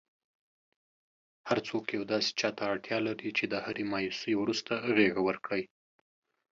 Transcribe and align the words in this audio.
هرڅوک 1.49 1.85
یو 1.97 2.03
داسي 2.11 2.31
چاته 2.39 2.63
اړتیا 2.71 2.97
لري 3.07 3.31
چي 3.37 3.45
د 3.49 3.55
هري 3.65 3.83
مایوسۍ 3.91 4.33
وروسته 4.37 4.71
غیږه 4.97 5.21
ورکړئ.! 5.27 5.63